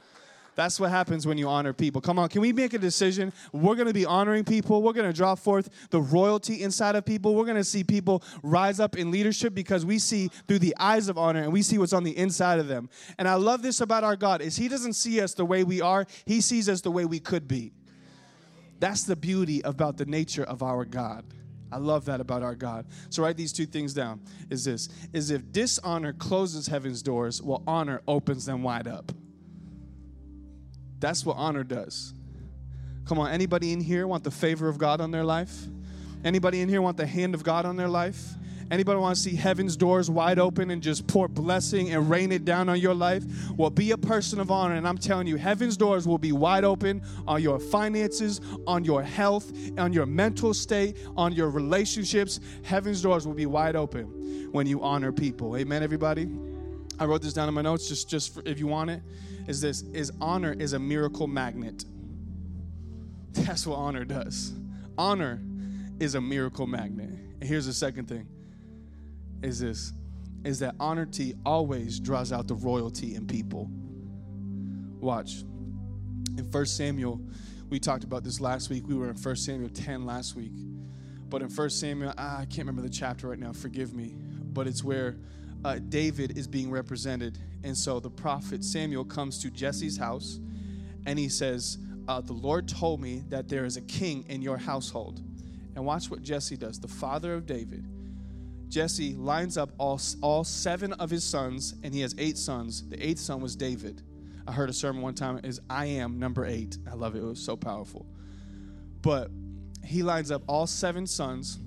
[0.58, 2.00] That's what happens when you honor people.
[2.00, 3.32] Come on, can we make a decision?
[3.52, 4.82] We're going to be honoring people.
[4.82, 7.36] We're going to draw forth the royalty inside of people.
[7.36, 11.08] We're going to see people rise up in leadership because we see through the eyes
[11.08, 12.90] of honor and we see what's on the inside of them.
[13.18, 15.80] And I love this about our God is he doesn't see us the way we
[15.80, 16.08] are.
[16.26, 17.70] He sees us the way we could be.
[18.80, 21.24] That's the beauty about the nature of our God.
[21.70, 22.86] I love that about our God.
[23.10, 24.22] So write these two things down.
[24.50, 29.12] Is this is if dishonor closes heaven's doors, well honor opens them wide up.
[31.00, 32.12] That's what honor does.
[33.06, 35.54] Come on, anybody in here want the favor of God on their life?
[36.24, 38.34] Anybody in here want the hand of God on their life?
[38.70, 42.44] Anybody want to see heaven's doors wide open and just pour blessing and rain it
[42.44, 43.24] down on your life?
[43.56, 44.74] Well, be a person of honor.
[44.74, 49.02] And I'm telling you, heaven's doors will be wide open on your finances, on your
[49.02, 52.40] health, on your mental state, on your relationships.
[52.62, 55.56] Heaven's doors will be wide open when you honor people.
[55.56, 56.28] Amen, everybody?
[57.00, 59.02] I wrote this down in my notes just, just for, if you want it.
[59.46, 61.84] Is this is honor is a miracle magnet.
[63.32, 64.52] That's what honor does.
[64.98, 65.40] Honor
[66.00, 67.08] is a miracle magnet.
[67.08, 68.26] And here's the second thing
[69.42, 69.92] is this
[70.44, 73.68] is that honesty always draws out the royalty in people.
[75.00, 75.42] Watch.
[76.36, 77.20] In 1 Samuel,
[77.68, 78.86] we talked about this last week.
[78.86, 80.52] We were in 1 Samuel 10 last week.
[81.28, 84.14] But in 1 Samuel, ah, I can't remember the chapter right now, forgive me.
[84.16, 85.16] But it's where
[85.64, 87.38] uh, David is being represented.
[87.64, 90.38] And so the prophet Samuel comes to Jesse's house
[91.06, 94.56] and he says, uh, The Lord told me that there is a king in your
[94.56, 95.20] household.
[95.74, 97.84] And watch what Jesse does, the father of David
[98.68, 102.86] Jesse lines up all, all seven of his sons, and he has eight sons.
[102.88, 104.02] The eighth son was David.
[104.46, 106.76] I heard a sermon one time is I am number eight.
[106.90, 107.20] I love it.
[107.20, 108.06] It was so powerful.
[109.02, 109.30] But
[109.84, 111.58] he lines up all seven sons,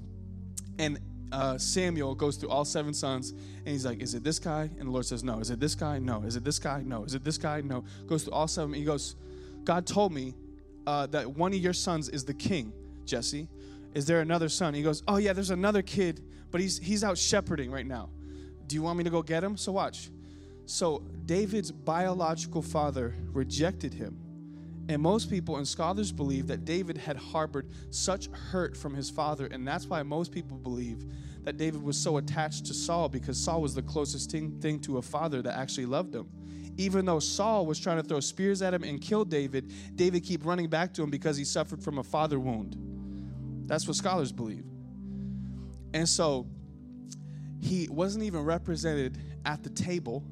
[0.78, 1.00] and
[1.32, 4.88] uh, Samuel goes through all seven sons, and he's like, "Is it this guy?" And
[4.88, 6.00] the Lord says, "No." Is it this guy?
[6.00, 6.24] No.
[6.24, 6.82] Is it this guy?
[6.86, 7.04] No.
[7.04, 7.62] Is it this guy?
[7.62, 7.84] No.
[8.08, 8.74] Goes through all seven.
[8.74, 9.16] He goes,
[9.64, 10.36] "God told me
[10.88, 12.74] uh, that one of your sons is the king,
[13.06, 13.48] Jesse.
[13.94, 17.18] Is there another son?" He goes, "Oh yeah, there's another kid but he's he's out
[17.18, 18.10] shepherding right now.
[18.68, 19.58] Do you want me to go get him?
[19.58, 20.12] So watch.
[20.66, 24.20] So David's biological father rejected him.
[24.92, 29.46] And most people and scholars believe that David had harbored such hurt from his father,
[29.46, 31.06] and that's why most people believe
[31.44, 34.98] that David was so attached to Saul because Saul was the closest thing, thing to
[34.98, 36.28] a father that actually loved him.
[36.76, 40.44] Even though Saul was trying to throw spears at him and kill David, David kept
[40.44, 42.76] running back to him because he suffered from a father wound.
[43.68, 44.66] That's what scholars believe.
[45.94, 46.48] And so
[47.62, 50.26] he wasn't even represented at the table,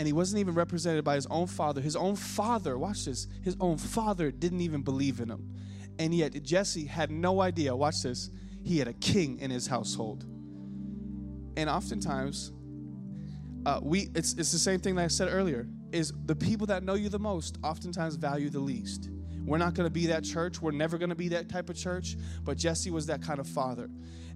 [0.00, 1.82] and he wasn't even represented by his own father.
[1.82, 5.54] His own father, watch this, his own father didn't even believe in him.
[5.98, 8.30] And yet Jesse had no idea, watch this,
[8.64, 10.24] he had a king in his household.
[11.58, 12.50] And oftentimes,
[13.66, 16.82] uh, we it's, it's the same thing that I said earlier is the people that
[16.82, 19.10] know you the most oftentimes value the least.
[19.44, 20.62] We're not going to be that church.
[20.62, 22.16] We're never going to be that type of church.
[22.42, 23.90] But Jesse was that kind of father.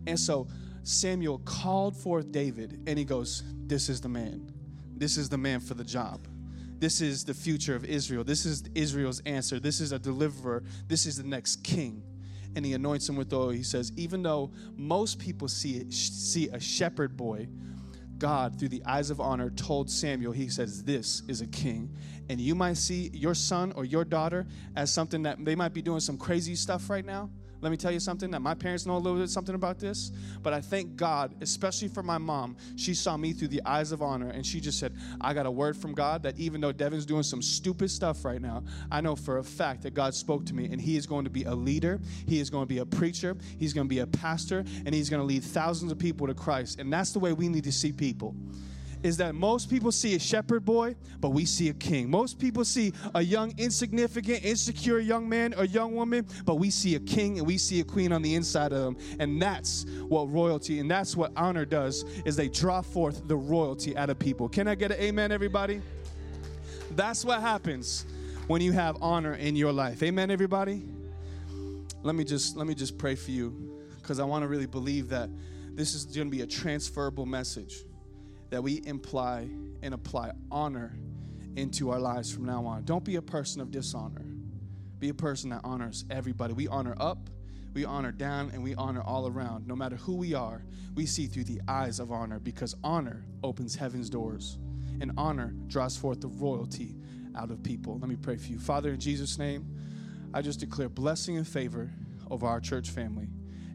[0.07, 0.47] And so
[0.83, 4.51] Samuel called forth David and he goes, This is the man.
[4.97, 6.27] This is the man for the job.
[6.79, 8.25] This is the future of Israel.
[8.25, 9.59] This is Israel's answer.
[9.61, 10.63] This is a deliverer.
[10.87, 12.03] This is the next king.
[12.57, 13.51] And he anoints him with oil.
[13.51, 17.49] He says, Even though most people see, see a shepherd boy,
[18.19, 21.97] God, through the eyes of honor, told Samuel, He says, This is a king.
[22.29, 25.83] And you might see your son or your daughter as something that they might be
[25.83, 27.29] doing some crazy stuff right now
[27.65, 30.13] let me tell you something that my parents know a little bit something about this,
[30.43, 32.59] but I thank God, especially for my mom.
[32.77, 35.51] She saw me through the eyes of honor and she just said, I got a
[35.51, 39.17] word from God that even though Devon's doing some stupid stuff right now, I know
[39.17, 41.55] for a fact that God spoke to me and he is going to be a
[41.55, 44.95] leader, he is going to be a preacher, he's going to be a pastor, and
[44.95, 46.79] he's going to lead thousands of people to Christ.
[46.81, 48.37] And that's the way we need to see people
[49.05, 52.11] is that most people see a shepherd boy, but we see a king.
[52.11, 56.95] Most people see a young, insignificant, insecure young man or young woman, but we see
[56.95, 58.97] a king and we see a queen on the inside of them.
[59.19, 63.95] And that's what royalty and that's what honor does is they draw forth the royalty
[63.95, 64.49] out of people.
[64.49, 65.83] Can I get an amen, everybody?
[66.93, 68.07] That's what happens
[68.47, 70.03] when you have honor in your life.
[70.03, 70.83] Amen, everybody?
[72.03, 75.11] Let me just let me just pray for you because I want to really believe
[75.11, 75.29] that
[75.73, 77.85] this is going to be a transferable message
[78.55, 79.49] that we imply
[79.83, 80.97] and apply honor
[81.57, 82.85] into our lives from now on.
[82.85, 84.25] Don't be a person of dishonor.
[85.01, 86.53] Be a person that honors everybody.
[86.53, 87.31] We honor up,
[87.73, 89.67] we honor down, and we honor all around.
[89.67, 90.63] No matter who we are,
[90.95, 94.57] we see through the eyes of honor because honor opens heaven's doors
[95.01, 96.95] and honor draws forth the royalty
[97.37, 97.99] out of people.
[97.99, 98.61] Let me pray for you.
[98.61, 99.67] Father, in Jesus' name,
[100.33, 101.91] I just declare blessing and favor
[102.31, 103.27] over our church family.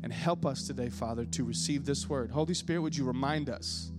[0.03, 2.31] And help us today, Father, to receive this word.
[2.31, 3.91] Holy Spirit, would you remind us?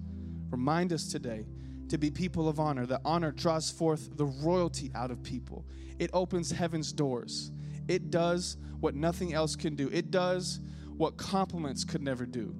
[0.50, 1.46] Remind us today
[1.88, 2.86] to be people of honor.
[2.86, 5.64] That honor draws forth the royalty out of people,
[5.98, 7.50] it opens heaven's doors.
[7.88, 10.60] It does what nothing else can do, it does
[10.96, 12.54] what compliments could never do,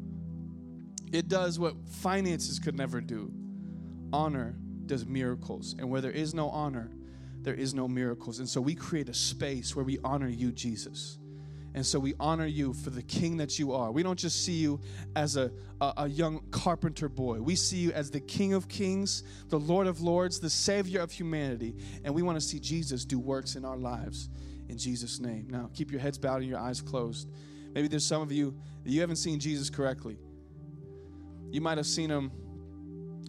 [1.13, 3.33] it does what finances could never do.
[4.13, 5.77] Honor does miracles.
[5.79, 6.91] And where there is no honor,
[7.43, 8.41] there is no miracles.
[8.41, 11.20] And so we create a space where we honor you, Jesus.
[11.75, 13.93] And so we honor you for the king that you are.
[13.93, 14.81] We don't just see you
[15.15, 17.41] as a, a, a, young carpenter boy.
[17.41, 21.13] We see you as the king of kings, the lord of lords, the savior of
[21.13, 21.77] humanity.
[22.05, 24.29] And we want to see Jesus do works in our lives
[24.69, 25.47] in Jesus' name.
[25.49, 27.29] Now, keep your heads bowed and your eyes closed.
[27.75, 28.55] Maybe there's some of you
[28.85, 30.17] that you haven't seen Jesus correctly.
[31.51, 32.31] You might have seen him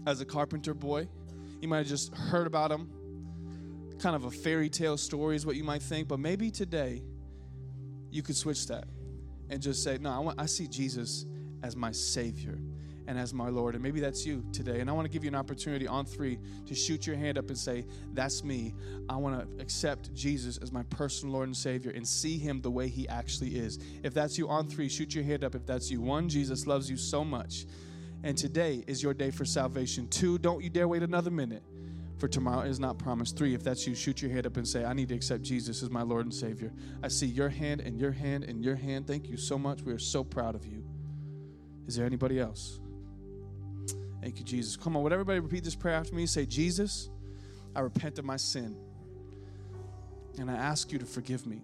[0.07, 1.07] as a carpenter boy,
[1.61, 2.89] you might have just heard about him.
[3.99, 7.03] Kind of a fairy tale story is what you might think, but maybe today
[8.11, 8.85] you could switch that
[9.49, 11.25] and just say, No, I, want, I see Jesus
[11.63, 12.57] as my Savior
[13.07, 13.75] and as my Lord.
[13.75, 14.79] And maybe that's you today.
[14.79, 17.47] And I want to give you an opportunity on three to shoot your hand up
[17.47, 18.73] and say, That's me.
[19.09, 22.71] I want to accept Jesus as my personal Lord and Savior and see Him the
[22.71, 23.79] way He actually is.
[24.03, 26.01] If that's you on three, shoot your hand up if that's you.
[26.01, 27.65] One, Jesus loves you so much.
[28.23, 30.07] And today is your day for salvation.
[30.07, 31.63] Two, don't you dare wait another minute
[32.21, 33.35] for tomorrow is not promised.
[33.35, 35.81] Three, if that's you, shoot your hand up and say, I need to accept Jesus
[35.81, 36.71] as my Lord and Savior.
[37.01, 39.07] I see your hand and your hand and your hand.
[39.07, 39.81] Thank you so much.
[39.81, 40.85] We are so proud of you.
[41.87, 42.79] Is there anybody else?
[44.21, 44.77] Thank you, Jesus.
[44.77, 46.27] Come on, would everybody repeat this prayer after me?
[46.27, 47.09] Say, Jesus,
[47.75, 48.77] I repent of my sin.
[50.37, 51.63] And I ask you to forgive me.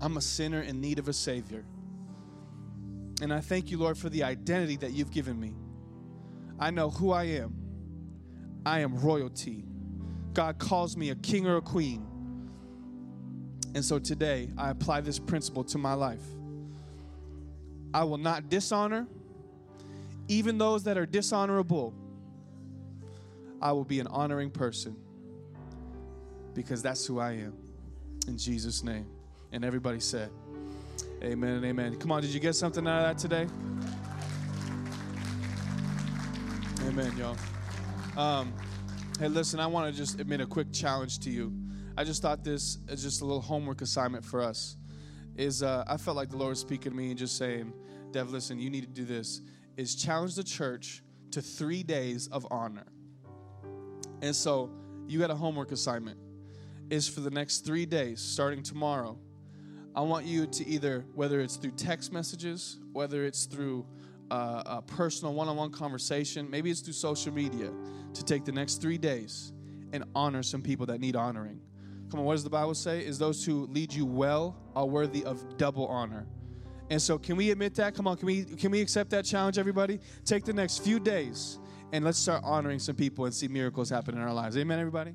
[0.00, 1.64] I'm a sinner in need of a Savior.
[3.22, 5.54] And I thank you, Lord, for the identity that you've given me.
[6.58, 7.63] I know who I am.
[8.66, 9.64] I am royalty.
[10.32, 12.06] God calls me a king or a queen.
[13.74, 16.22] And so today, I apply this principle to my life.
[17.92, 19.06] I will not dishonor,
[20.28, 21.94] even those that are dishonorable.
[23.60, 24.96] I will be an honoring person
[26.54, 27.54] because that's who I am.
[28.26, 29.06] In Jesus' name.
[29.52, 30.30] And everybody said,
[31.22, 31.96] Amen and amen.
[31.96, 33.46] Come on, did you get something out of that today?
[36.86, 37.36] Amen, y'all.
[38.16, 38.54] Um,
[39.18, 41.52] hey, listen, I want to just admit a quick challenge to you.
[41.96, 44.76] I just thought this is just a little homework assignment for us.
[45.34, 47.72] Is uh, I felt like the Lord was speaking to me and just saying,
[48.12, 49.40] Dev, listen, you need to do this.
[49.76, 51.02] Is challenge the church
[51.32, 52.86] to three days of honor.
[54.22, 54.70] And so
[55.08, 56.18] you got a homework assignment.
[56.90, 59.18] Is for the next three days, starting tomorrow.
[59.96, 63.86] I want you to either, whether it's through text messages, whether it's through
[64.30, 67.70] uh, a personal one on one conversation, maybe it's through social media,
[68.14, 69.52] to take the next three days
[69.92, 71.60] and honor some people that need honoring.
[72.10, 73.04] Come on, what does the Bible say?
[73.04, 76.26] Is those who lead you well are worthy of double honor.
[76.90, 77.94] And so, can we admit that?
[77.94, 80.00] Come on, can we can we accept that challenge, everybody?
[80.24, 81.58] Take the next few days
[81.92, 84.56] and let's start honoring some people and see miracles happen in our lives.
[84.56, 85.14] Amen, everybody.